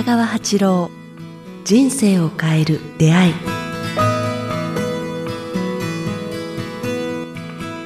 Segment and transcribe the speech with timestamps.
[0.00, 0.90] 北川八郎
[1.62, 3.34] 人生を変える出会い。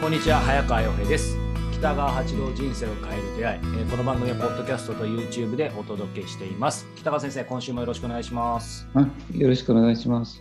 [0.00, 1.36] こんにちは早川洋平です。
[1.72, 6.86] 北川八郎人生を変える出会い、えーこの番組はポッドキャストと YouTube でお届けしています。
[6.94, 8.86] 北川先生今週もよろしくお願いします。
[8.94, 10.40] はい、よろしくお願いします。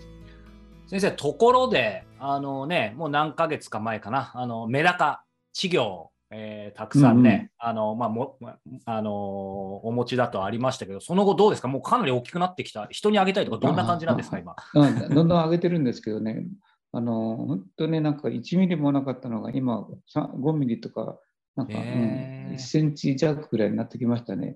[0.86, 4.32] 先生ところであのねもう何ヶ月か前かな。
[4.36, 5.24] あのメダカ
[5.60, 14.56] 稚魚えーたくさんね、あのまあもまあのお持ちだとありましたけど、その後どうですか、もうかなり大きくなってきた、人にあげたいとか、どんな感じなんですか、今？
[14.58, 16.48] あ どんどん上げてるんですけどね、
[16.92, 21.20] あの本当ね、なんか1ミリもなかったのが、今、さ5ミリとか、
[21.56, 22.56] なんか、うん、へー。
[22.56, 24.56] 1センチ弱ぐらいになってきましたね。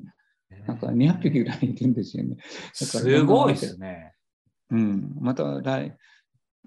[0.66, 2.36] なんか200匹ぐらいいるんですよね。
[2.36, 4.14] だからすごいですね。
[4.70, 5.96] うん、また来、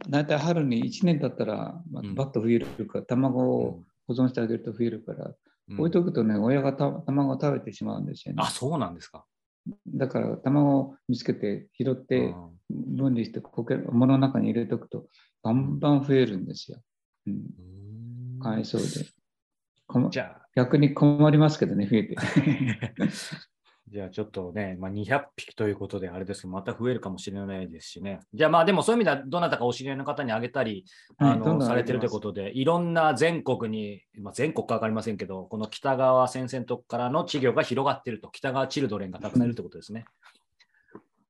[0.09, 5.35] 大体春に1年経ったら、まうんバッと増えるから、卵を保存してあげると増えるから、うん
[5.79, 8.51] 置いとくとね、親がた卵を食べてしまうんですよねあ、。
[8.51, 9.25] そうなんですか。
[9.87, 15.07] だから卵を見つけて拾ってうん分離してコケ物の中に入れておくと
[15.45, 16.81] バンバン増えるんですよ。
[17.29, 18.89] うん、うんかわいそうで。
[20.11, 22.17] じゃあ、逆に困りますけどね、増えて。
[23.89, 28.21] じゃあちょっとね、まあ、200匹ということであれですけど、また増えるかもしれないですしね。
[28.33, 30.85] じゃあまあでもそういう意味では、どなたかお知り合いの方にあげたり、
[31.19, 40.05] あのはいどんどんされてるということで、いろんな全国に、まあ、全国か分かりませんけど、この北川先々とこからの稚魚が広がっていると、北川チルドレンがたくさんいるということですね。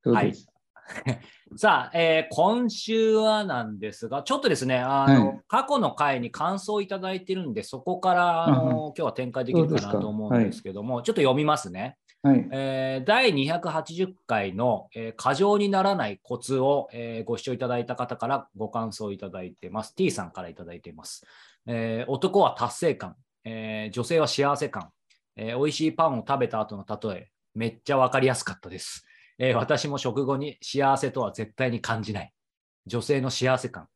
[0.03, 0.51] そうです。
[1.57, 11.97] さあ、えー今週はなんですが、ちょっとですね、あのはい過去の回に感想をいただいてるんで、そこからあの、う今日は展開できるかなと思うんですけども、ちょっと読みますね。
[12.23, 12.49] はい。
[12.53, 19.95] えー第280回の、えー過剰にならないコツを、えーご視聴いただいた方からご感想いただいてます。
[19.95, 21.25] T さんからいただいています。
[21.67, 24.91] えー男は達成感、えー女性は幸せ感、
[25.37, 29.07] えー美味しいパンを食べた後の例え、めっちゃわかりやすかったです、
[29.39, 32.33] えー私も食後に幸せとは絶対に感じない。
[32.85, 33.89] 女性の幸せ感、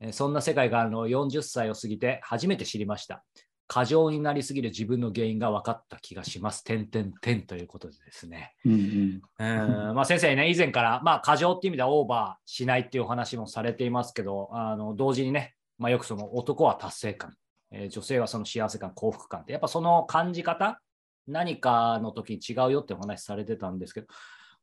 [0.00, 3.24] えーそんな世界があるのを40歳を過ぎて初めて知りました。
[3.68, 6.64] 過剰になりすぎる自分の原因が分かった気がします。
[6.64, 8.54] 点点点ということでですね。
[8.64, 9.88] うんうん。
[9.90, 9.94] うん。
[9.94, 17.36] まあ、先生ね、以前から、まあ、過剰っていう意味ではオーバーしないっていうお話もされていますけど、あの同時にね、まあ、よくその男は達成感、
[17.70, 20.80] えー女性はその幸せ感、幸福感って、やっぱその感じ方、
[21.26, 24.06] 何かの時に違うよってお話されてたんですけど、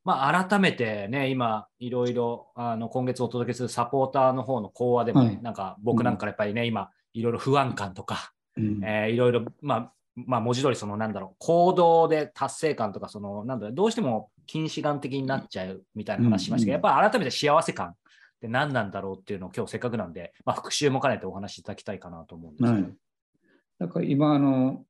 [0.03, 5.41] まあ、改めてね、今、いろいろあの今月お届けするサポーターの方の講話でもね、はい。
[5.41, 17.95] なんか僕なんかやっぱりね、今、いろいろ不安感とか、うんえーいろいろ、まあ、まあ、文字通り、その、なんだろう、行動で達成感とか、その、なんだろう、どうしても近視眼的になっちゃうみたいな話しましたけど、うんやっぱり改めて幸せ感っ
[18.39, 22.87] て何なんだろうっていうのを今日せっかくなんで、まあ、復習も兼ねてお話しいただきたいかなと思うんですけど。
[22.87, 22.97] はい。
[23.79, 24.85] だから今、あの、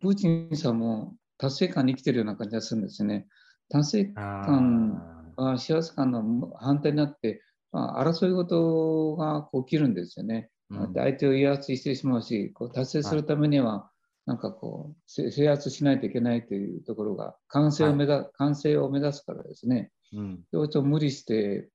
[0.00, 3.26] プーチンさんも達成感に生きてるような感じがするんですね。
[3.68, 7.42] 達成あ感は幸せ感の反対になって、
[7.72, 10.50] まあ、争い事が起きるんですよね。
[10.70, 13.90] 相手を威圧してしまうし、こう達成するためには、
[14.26, 19.90] なんかこう、せ制圧しないといけないというところが、完成を目指,、完成を目指すからですね。
[20.12, 21.68] うんそれと無理して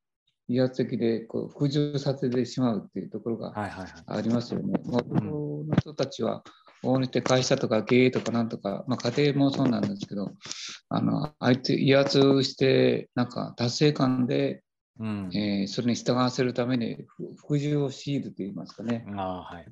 [0.48, 3.92] 威圧的でこう服従させてしまうっていうところがはいはいはい。
[4.08, 4.80] ありますよね。
[4.86, 6.44] まあ、僕の人たちは、
[6.82, 10.32] 大にして会社とか経営とかなんとか、まあ、家庭もそうなんですけど、
[10.90, 14.64] あの相手威圧して、なんか達成感で、
[15.00, 19.06] うんえーそれに従わせるためにふ服従を強いるといいますかね。
[19.16, 19.66] あーはい。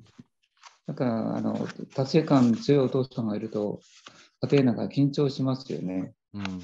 [0.86, 3.80] だからあの達成感強いお父さんがいると、
[4.40, 6.14] 家庭なんか緊張しますよね。
[6.34, 6.62] うんうん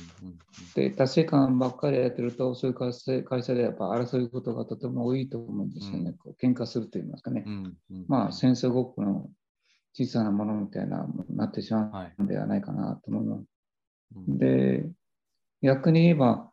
[0.75, 6.10] で、達成感ばっかりやってると、そういう会社会社でやっぱ争うことがとても多いと思うんですよね。
[6.10, 7.44] うんこう喧嘩すると言いますかね。
[7.46, 9.28] うんうんまあ、戦争ごっこの
[9.92, 13.44] 小さなものみたいなものになってしまはいうんではないかなと思います。
[14.16, 14.86] うんで、
[15.62, 16.50] 逆に言えば、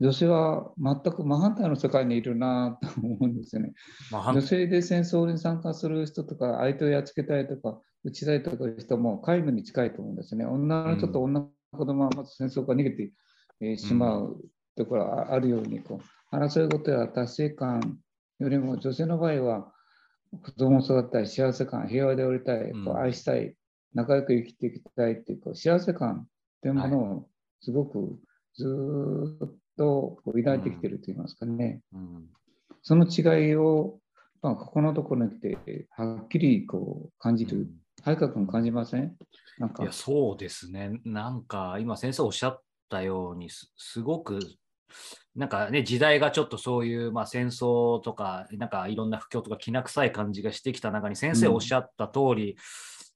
[0.00, 3.72] 女性は全く真反対の世界にいるなと思うんですよね。
[4.12, 10.46] 女性で戦争に参加する人とか、相手をやっつけたいとか、撃ちたいとかいう人も皆無に近いと思うんですね。
[10.46, 13.12] 女の人と女の子供はまず戦争から逃げて
[13.60, 14.40] えーしまう
[14.76, 16.00] ところがあるように、こ
[16.32, 17.98] う争い事や達成感
[18.38, 19.72] よりも女性の場合は、
[20.44, 23.56] 子供を育てたい、幸せ感、平和でおりたい、こう愛したい、
[23.94, 26.28] 仲良く生きていきたいっていうこう幸せ感
[26.62, 27.28] というものを
[27.60, 28.18] すごく
[28.54, 31.80] ずーっとこう抱いてきてると言いますかね。
[31.94, 32.28] うん
[32.82, 33.98] その違いを、
[34.40, 37.66] まあ、ここのところに来て、はっきりこう感じる。
[38.02, 39.16] 早川君感じません？
[39.58, 41.00] なんかいや、そうですね。
[41.04, 44.38] なんか、今先生おっしゃったようにす、すごく、
[45.34, 52.56] なんかね、時代がちょっとそういう、まあ、戦争とか、なんかいろんな不況とかきな臭い感じがしてきた中に、先生おっしゃった通り、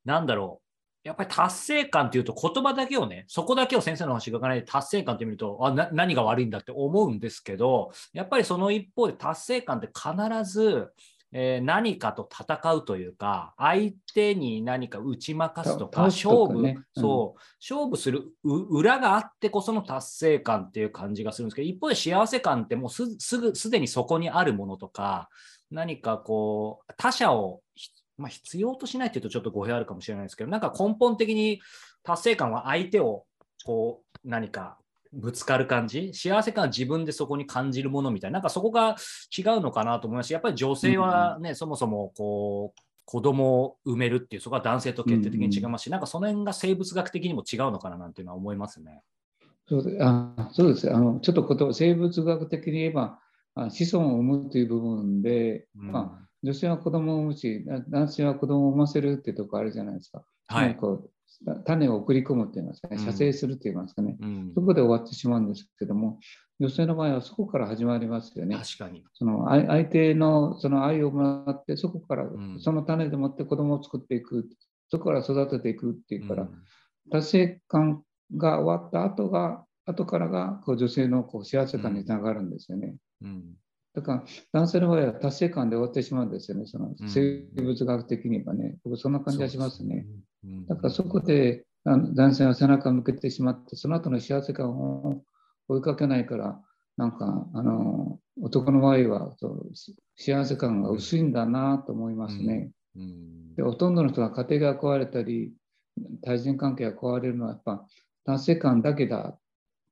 [0.05, 0.61] なんだろ
[1.05, 10.93] やっぱり達成感っていうと言葉だけをね、そこだけを先生の話がかないで達成感って見るとあな何が悪いんだって思うんですけど、やっぱりその一方で達成感って必ず、
[11.33, 16.85] えー何かと戦うというか、相手に何か打ち負かすとか、勝負、うん。
[16.95, 25.31] そう、勝負するう裏があってこその達成感っていう感じがするんですけど、一方で幸せ感ってもうすすぐ、すでにそこにあるものとか、
[25.71, 27.89] 何かこう、他者をひ
[28.19, 31.61] まあ、必要としないっていうとちょっと語弊あるかもしれないですけど、なんか根本的に
[32.03, 33.25] 達成感は相手を
[33.65, 34.79] こう何か
[35.13, 38.97] ぶつかる感じ、幸せ感は自分でそこに感じるものみたいな、なんかそこが
[39.37, 40.29] 違うのかなと思います。
[40.29, 49.03] し、やっぱり女性はね、そもそもこう子供を産めるっていう、そこは男性と決定的に違いますし、なんかその辺が生物学的にも違うのかななんていうのは思いますね。
[49.69, 50.93] そうであそうです。
[50.93, 53.19] あのちょっとこと生物学的に言えば
[53.55, 55.93] あ子孫を産むという部分で、うん。
[55.93, 60.23] まあ、女性は子供を産むしな男性は子供を産ませるっていうところあるじゃないですか。
[60.49, 60.77] はい。
[60.77, 61.11] こう
[61.45, 66.19] た種を送り込むって言いますかね、うん射精するって言いますかね、うんそこで終わってしまうんですけども、
[66.61, 68.57] 女性の場合はそこから始まりますよね。
[68.57, 69.03] 確かに。
[69.15, 74.49] その愛相手のその愛をもらって、そこからんその種でもって子供を作っていく、
[74.91, 76.51] そこから育てていくっていうから、うん
[77.11, 78.05] 達成感
[78.37, 82.95] が終わった後が、後からがこう女性のこう幸せ感につながるんですよね。
[83.23, 83.43] うん
[83.95, 88.79] だから男性の場合は達成感で終わってしまうんですよね、そのうん生物学的にはね。
[88.85, 90.07] 僕そんな感じがしますね。
[90.41, 90.65] すね。
[90.69, 95.23] だからそこであの男性は背中を向けてしまって、その後の幸せ感を
[95.69, 96.61] 追いかけないから、
[96.97, 99.71] なんかあの男の場合はそう
[100.17, 102.71] 幸せ感が薄いんだなと思いますね。
[102.97, 105.53] うんでほとんどの人が家庭が壊れたり、
[106.23, 107.87] 対人関係が壊れるのはやっぱ
[108.25, 109.39] 達成感だけだ、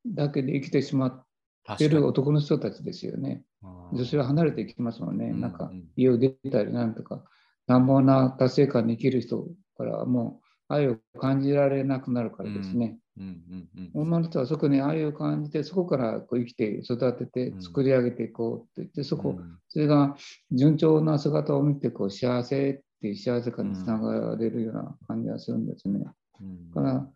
[0.07, 3.43] だけで生きてしまってる男の人たちですよね。
[3.63, 5.27] 女性は離れていきますもんね。
[5.27, 7.23] うんなんかうん家を出たりなんとか、
[7.67, 9.47] 乱暴な達成感に生きる人
[9.77, 12.99] からはもう愛を感じられなくなるからですね。
[13.19, 20.17] うんうんうん女の人はそこに愛を感じて、そこからこう生きて育ててうん作り上げていこうって言って、そこ、うんそれが
[20.51, 26.05] 順調な姿を見てこう幸せっていう幸せ感につながれるような感じがするんですね。
[26.41, 27.09] うんだから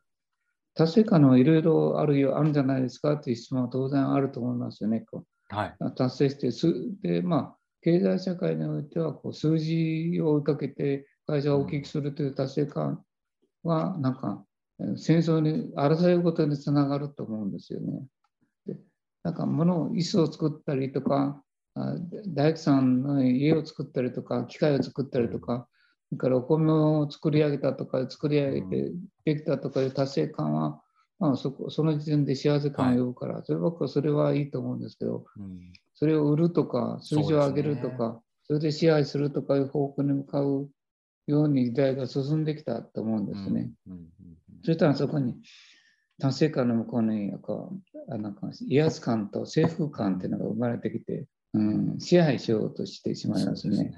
[0.75, 5.05] 達成感はいろいろあるよ、あるんじゃないですかっていう質問は当然あると思いますよね。
[5.09, 5.25] こ
[5.97, 13.05] 達成してす、で、まあ、経済社会においてはこう数字を追いかけて会社を大きくするという達成感
[13.63, 14.45] は、なんか、
[14.81, 18.07] えー戦争に争いごとにつながると思うんですよね。
[18.67, 18.77] で
[19.23, 21.43] なんか物を、椅子を作ったりとか、
[21.75, 21.95] あ
[22.29, 25.69] 大工さんの家を作ったりとか、機械を作ったりとか、
[26.09, 28.93] それからお米を作り上げたとか、作り上げて
[29.25, 30.81] できたとかいう達成感は、
[31.19, 35.73] まあ、そこその時点で幸せ感を呼ぶから、それ僕はそれはいいと思うんですけど、うん。
[35.95, 40.69] それを売るとか、数字を上げるとか、それで支配するとかいう方向に向かう
[41.27, 43.71] ように時代が進んできたと思うんですね。
[43.87, 44.09] うんうんうん
[44.65, 45.35] そしたらそこに
[46.19, 47.73] 達成感の向こうにこ
[48.09, 53.93] うあなんか威圧感と征服感っていうのが生まれてきて、うん、支配しようとしてしまいますそうですね。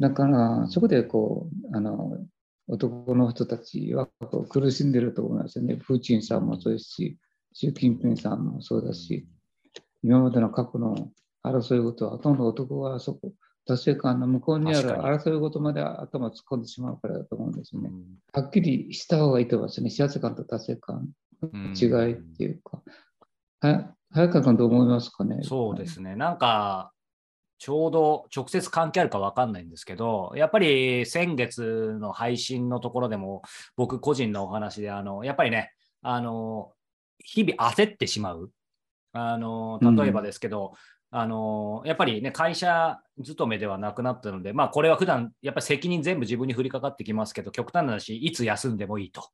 [0.00, 2.18] だからそこでこうあの
[2.68, 5.76] 男の人たちはこう苦しんでると思いますよね。
[5.76, 7.18] プーチンさんもそうですし、
[7.52, 9.26] 習近平さんもそうだし、
[10.02, 11.10] 今までの過去の
[11.44, 13.32] 争い事はほとんど男はそこ、
[13.66, 17.90] 達成感の向こうにある争い事まで頭突っ込んでしまうからだと思うんですよね。
[17.92, 19.90] うんはっきりした方がいいと思いますね。
[19.90, 21.08] 幸せ感と達成感
[21.42, 22.82] うん違いっていうか。
[23.60, 25.40] は早川君どう思いますかね？
[25.42, 26.16] そうですね。
[26.16, 26.92] なんか、
[27.58, 33.42] ちょうど直接関係あるか分かんないんですけど、やっぱり先月の配信のところでも、
[33.76, 35.72] 僕個人のお話で、あのやっぱりね、
[36.02, 36.72] あの
[37.18, 38.50] 日々焦ってしまう。
[39.12, 40.74] あの例えばですけど、
[41.10, 49.24] あのやっぱりね、会社勤めではなくなったので、まあ、これは普段やっぱり責任全部自分に降りかかってきますけど、極端な話、いつ休んでもいいと。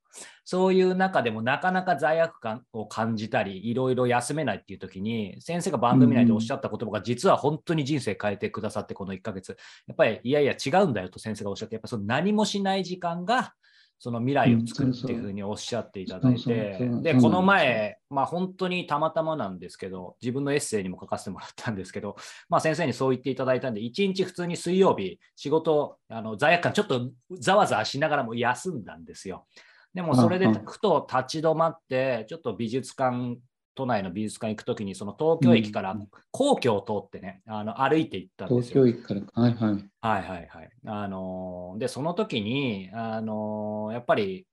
[0.45, 9.57] そういう中でもなかなか罪悪感を感じたり、いろいろ休めないっていう時に、先生が番組内でおっしゃった言葉が実は本当に人生変えてくださって、この1ヶ月。
[9.89, 13.53] やっぱりいやいや違うんだよと先生がおっしゃって、やっぱその何もしない時間が、
[13.99, 22.17] その未来を作るっていうふうにおっしゃっていただいてで、この前、まあ本当にたまたまなんですけど、自分のエッセイにも書かせてもらったんですけど、
[22.49, 27.11] まあ先生にそう言っていただいたんで、一日普通に水曜日、仕事、あの罪悪感ちょっと
[27.41, 29.47] ざわざわしながらも休んだんですよ。
[29.95, 33.37] でもそれでふと立ち止まって、ちょっと美術館、
[33.75, 38.85] 都内の美術館行くときに、その東京駅からうん皇居を通ってね、あの歩いて行ったんですよ。
[38.85, 39.91] 東京駅から、はいはい。
[40.01, 40.71] はいはいはい。
[40.87, 44.47] あのーで、その時に、あのーやっぱり、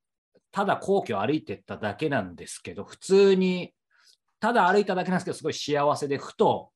[0.52, 3.74] ただ皇居を歩いてっただけなんですけど、普通に、
[4.40, 6.72] ただ歩いただけなんですけど、すごい幸せで、ふと、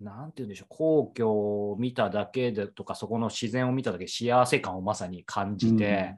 [0.00, 6.16] なんて言うんでしょう、皇居を見ただけでとか、そこの自然を見ただけで幸せ感をまさに感じて、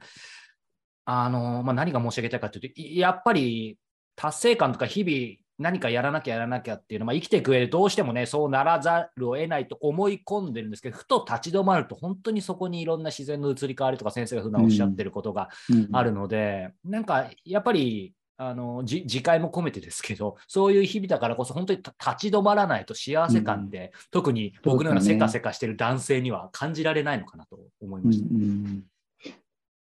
[1.05, 3.79] あのまあ、何が申し上げたいかというと、いやっぱり
[4.17, 15.51] 達成感とか日々何かやらなきゃやらなきゃっていうのは、まあ、生きていく上でどうしてもね、そうならざるを得ないと思い込んでるんですけど、ふと立ち止まると、本当にそこにいろんな自然の移り変わりとか、先生が普段おっしゃってることが
[15.93, 28.27] あるので、うん、なんかやっぱりあの自戒も込めてですけど、 そういう日々だからこそ、本当に立ち止まらないと幸せ感って、うん、特に僕のようなせかせかしてる男性には感じられないのかなと思いました。
[28.35, 28.85] うんうん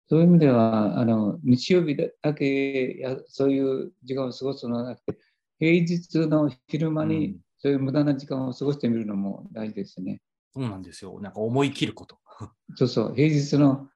[0.08, 5.18] そういう意味では、あの日曜日だけやそういう時間を過ごすのではなくて、
[5.58, 10.20] 平日の昼間にそういう無駄な時間を過ごしてみるのも大事ですね。
[10.52, 11.18] そうなんですよ。
[11.20, 12.18] なんか思い切ること。
[12.76, 13.88] そうそう、平日の、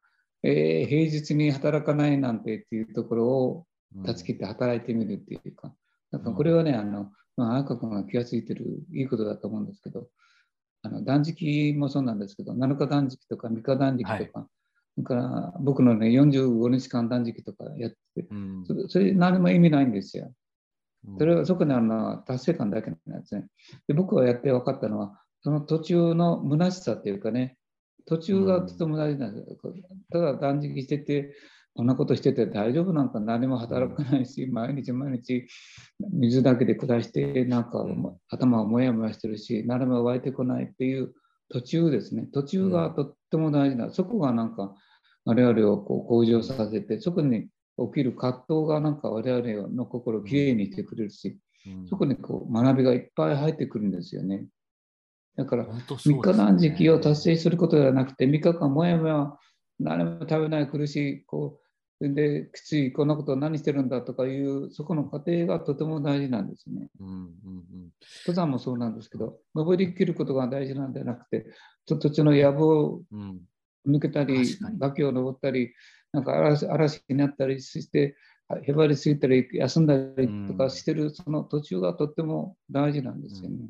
[0.42, 5.74] えー、平日に働かないなんてっていうところを断ち切って働いてみるっていうか、
[6.10, 10.08] なんかこれはね、あの、まあ、赤君が気がついてるいいことだと思うんですけど、
[10.82, 14.48] あの断食もそうなんですけど、7日断食とか3日断食とか、は
[14.98, 20.32] い、から僕のね、45日間断食とかやってて、うん、それ何も意味ないんですよ。
[21.18, 23.46] それはそこにあるのは達成感だけなんですね。
[23.86, 27.56] で僕はやって分かったのは、その途中の虚しさっていうかね、
[28.06, 29.56] 途中がとても大事なんですよ。
[30.10, 31.34] ただ断食してて、
[31.74, 35.46] こんなことしてて大丈夫なんか何も働かないし、毎日毎日
[35.98, 37.84] 水だけで暮らして、なんか
[38.28, 41.12] 頭をもやもやしてるし、何も湧いてこないっていう
[41.50, 42.26] 途中ですね。
[42.32, 44.74] 途中がとっても大事な、そこがなんか
[45.24, 51.38] 我々をこう向上させて、そこに起きる葛藤がなんか我々の心をきれいにしてくれるし、
[51.88, 54.46] そこにこう学びがいっぱい入ってくるんですよね。
[55.36, 59.32] だから、3日断食を達成することではなくて、3日間もやもや
[59.78, 61.66] 何も食べない苦しい、こう、
[62.00, 66.88] できついこんなこと何してるんだとかいうそこの過程がとても大事なんですね。
[67.00, 67.28] うんうんうん、
[68.26, 71.46] 登山もそうなんですけど登りきることが大事なんじゃなくて
[71.86, 73.02] 途中の野望を
[73.88, 75.72] 抜けたり、うん、崖を登ったり
[76.16, 78.16] なんか嵐嵐になったりして
[78.62, 83.68] へばりすぎたり休んだりとかしてる、その途中がとっても大事なんですよね。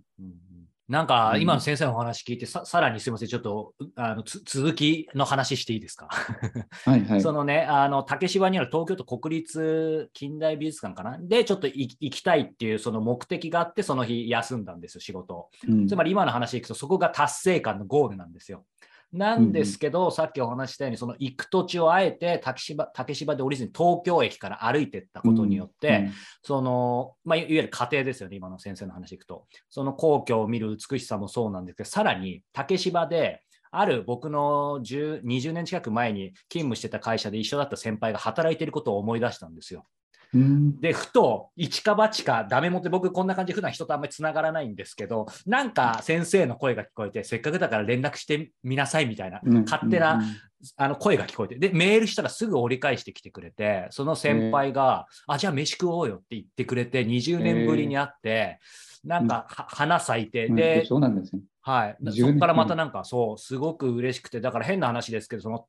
[0.88, 6.08] なんか今の先生のお話聞いてさ、さらにすみません、ちょっとあの続きの話していいですか？
[6.84, 15.48] はいはい、そのね、あの竹芝にある東京都国立近代美術館かな、でちょっと行きたいっていうその目的があって、その日休んだんですよ、仕事。
[15.66, 18.64] うん、つまり今の話でいくと、そこが達成感のゴールなんですよ。
[19.16, 29.46] なんですけど、うん、さっきお話したように、その行く途中をあえて竹芝竹芝で降りずに東京駅から歩いていったことによって、うん、そのまあ、いわゆる家庭ですよね、今の先生の話いくと。
[29.68, 39.84] その皇居を見る美しさもそうなんですけど、さらに竹芝で、ある僕の20年近く前に勤務してた会社で一緒だった先輩が働いていることを思い出したんですよ。
[40.32, 50.22] で、ふと、一か八か、ダメもって僕こんな感じ普段人とあんまりつながらないんですけど、なんか先生の声が聞こえて、せっかくだから連絡してみなさいみたいな、勝手な、
[50.76, 58.58] あの声が聞こえて、で、メールしたらすぐ折り返してきてくれて、その先輩が、あ、じゃあ飯食おうよって言ってくれて、20年ぶりに会って、
[59.04, 61.42] なんか花咲いて、で、そうなんですね。
[61.60, 65.66] はい、そこからまたなんかそう、すごく嬉しくて、だから変な話ですけど、その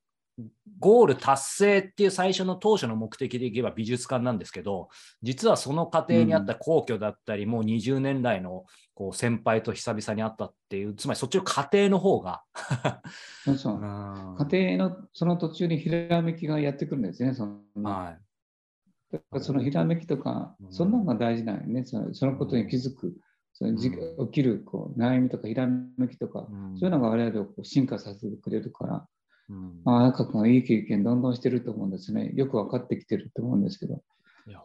[0.79, 4.89] ゴール達成っていう最初の当初の目的でいけば美術館なんですけど、
[5.23, 12.43] 実はその過程にあった皇居だったり、うん、もう20年来のこう先輩と久々に会ったっていう、つまりそっちの過程の方が
[13.57, 13.79] そう。
[13.81, 17.33] 家庭のその途中にひらめきがやってくるんですね。
[17.33, 18.15] そのは
[19.11, 21.85] い、そのひらめきとか、そんなのが大事なんよね。
[21.85, 23.15] そのそのことに気づく。
[23.53, 23.89] その起
[24.31, 26.45] きるこう悩みとかひらめきとか、
[26.79, 29.07] そういうのが我々をこう進化させてくれるから、
[29.49, 32.31] うん、まあ、赤君はいい経験どんどんしてると思うんですね。
[32.33, 34.01] よく分かってきてると思うんですけど、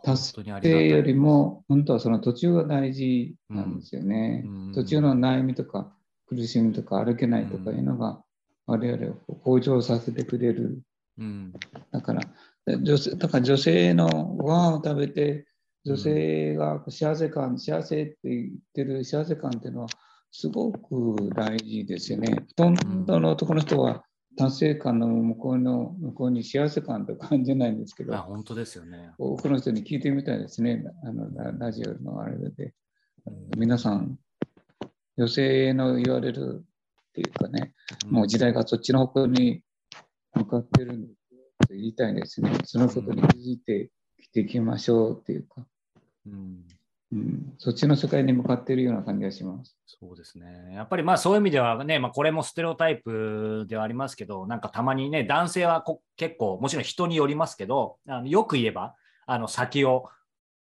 [0.02, 4.44] 達成よりも本当はその途中が大事なんですよね。
[4.46, 5.92] うん、途中の悩みとか
[6.28, 8.22] 苦しみとか歩けないとかいうのが
[8.66, 10.82] 我々を向上させてくれる。
[11.18, 11.52] うん、
[11.90, 12.22] だから
[12.78, 15.46] 女性だから女性のご飯を食べて
[15.84, 19.88] 女性が幸せ感、幸せって言ってる幸せ感っていうのは
[20.30, 22.44] すごく大事ですよね。
[22.56, 24.04] ほとんどの男の人は
[24.36, 29.12] 達成感の向こうの向こうに幸せ感と感じないんですけど、あ本当ですよね。
[29.18, 32.74] 多くの人に聞いてみたいですね、あのラジオのあれで。
[33.56, 34.18] 皆さん、
[35.16, 37.72] 女性の言われるっていうかね、
[38.08, 39.62] もう時代がそっちの方向に
[40.34, 42.50] 向かってるんですと言いたいですね。
[42.64, 45.66] そのことに気づいてきていきましょうっていうか。
[46.26, 46.66] うん
[47.12, 49.76] うん、そっちの世界に向かっているような感じがします。
[49.87, 50.73] そうですね。
[50.75, 55.85] やっぱりまあそういう意味ではね、まあ、これもステレオタイプではありますけど、なんかたまにね、男性は
[56.16, 58.95] 結構、もちろん人によりますけど、あのよく言えば、
[59.26, 60.09] あの先を、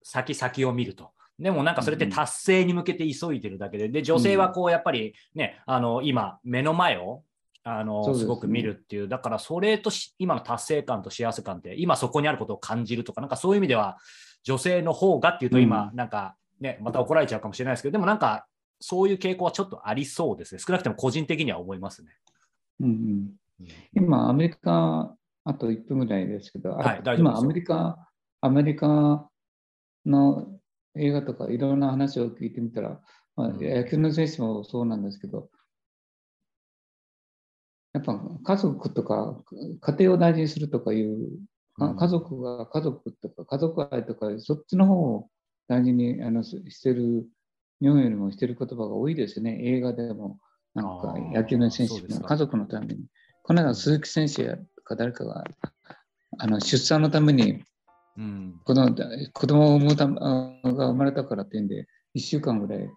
[0.04, 1.12] 先先を見ると。
[1.40, 7.24] でもなんかそれって達成に向けて急いでるだけで、で女性はこうやっぱりね、あの今、目の前を
[7.64, 13.98] あのそうですごく見るっていう、だからそれとし今の達成感と幸せ感って、今そこにあることを感じるとか、なんかそういう意味では、
[14.44, 15.96] 女性の方がっていうと、今、うん。
[15.96, 18.48] なんかね、また怒られちゃうかもしれないですけど、でもなんか、
[18.80, 20.60] そういう傾向はちょっとありそうですね。
[20.60, 22.10] 少なくとも個人的には思いますね。
[22.82, 23.32] うんうん。
[23.62, 23.68] うん。
[23.96, 28.10] 今、アメリカ、あと1分ぐらいですけど、あはい大丈夫です今、アメリカ、
[28.42, 29.30] アメリカ
[30.06, 30.60] の
[30.96, 33.00] 映画とかいろんな話を聞いてみたら、
[33.36, 33.60] まあ、うん。
[33.60, 35.50] 野球の選手もそうなんですけど、
[37.94, 39.40] やっぱ家族とか
[39.82, 41.30] 家庭を大事にするとかいう、
[41.78, 45.30] 家族が家族とか家族愛とか、そっちの方を
[45.68, 47.26] 大事にあのししてる、
[47.82, 50.40] 日本よりもしてる言葉が多いですね、映画でも。
[50.74, 53.06] なんか野球の選手そうですかも家族のために。
[53.44, 55.44] この間、鈴木選手か誰かが
[56.38, 57.64] あの出産のために
[58.18, 58.96] うん子供
[59.34, 62.88] 子供を産むたが生まれたからっていうんで、1週間ぐらい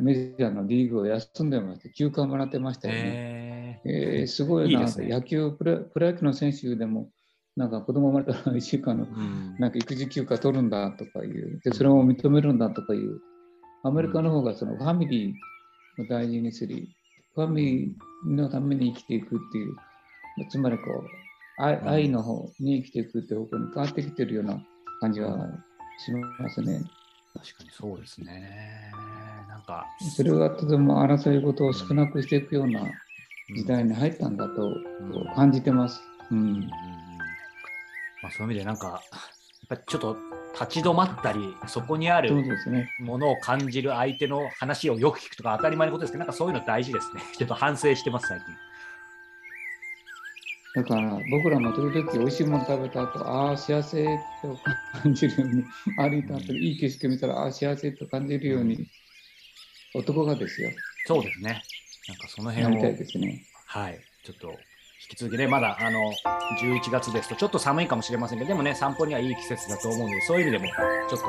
[0.00, 3.80] メジャーのリーグを休んでまして、休暇をもらってましたよね。
[3.84, 7.10] えーすごいなね野球プロ、プロ野球の選手でも、
[7.58, 9.56] なんか子供生まれたら1週間のうん。
[9.58, 13.18] なんか育児休暇取るんだとかいう、でそれを認めるんだとかいう、
[13.82, 16.88] アメリカの方がそのファミリーを大事にする、
[17.34, 19.74] ファミリーのために生きていくっていう、
[20.48, 21.88] つまりこう愛うん。
[21.88, 24.62] 愛の方に生きていくって方向に変わってきてるような
[25.00, 25.36] 感じは
[25.98, 26.80] しますね。
[27.34, 28.92] 確かにそうですね。
[29.48, 29.84] なんか、
[30.16, 32.82] それはとても争い事を少なくしていくような
[33.50, 33.56] うん。
[33.56, 35.34] 時代に入ったんだとん。
[35.34, 36.00] 感じてます。
[36.30, 36.40] ううん。
[36.40, 36.70] うん、
[38.22, 39.00] まあ、そういう意味でなんか、やっ
[39.68, 40.16] ぱりちょっと
[40.54, 42.32] 立ち止まったり、そこにある。
[43.00, 47.22] ものを感じる相手の話をよく聞くとか当たり前のことですけど、なんかそういうの大事ですね。
[47.36, 48.46] ちょっと反省してます、最近。
[50.74, 54.04] だから僕らも時々美味しいもの食べた後、ああ、幸せ
[54.42, 54.58] と
[55.02, 55.64] 感じるように、
[55.96, 58.86] 歩いた後にいい景色見たら、ああ、幸せと感じるように、
[59.94, 60.70] 男がですよ、
[61.06, 61.62] そうですね。
[62.08, 63.44] なんかそのなりたい辺を、ですね。
[63.66, 64.58] はい、ちょっと
[65.00, 66.12] 引き続きね、まだあの
[66.60, 70.64] 11月ですと、ちょっと寒いかもしれませんけど、でもね、散歩にはいい季節だと思うので、そういう意味でも、
[71.08, 71.26] ちょっと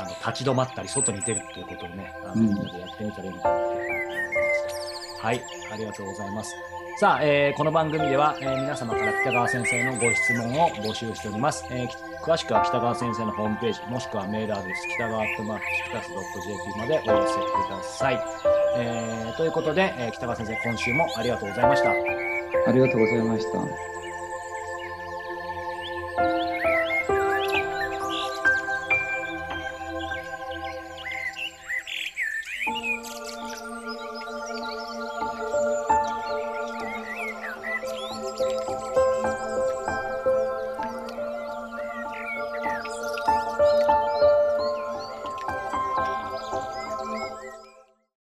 [0.00, 3.84] あの立ち止まったり、外に出るっていうことをね、あのうんみんなでやってみたらいいのかなと思いま
[5.18, 5.22] す。
[5.26, 6.54] はい、ありがとうございます。
[7.00, 11.64] さあ、えーこの番組では、えー皆様から北川先生のご質問を募集しております。
[11.70, 11.94] えーき
[12.24, 18.20] 詳しくは北川先生のホームページ、もしくはメールアドレス、北川アットマークキクタス .jp までお寄せください。
[18.76, 22.29] えーということで、えー北川先生、今週もありがとうございました。
[22.66, 23.99] ありがとうございました。